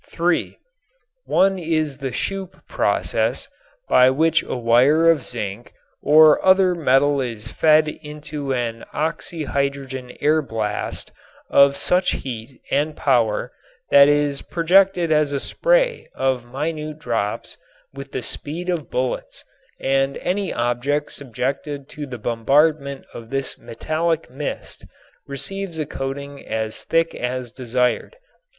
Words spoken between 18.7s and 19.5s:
of bullets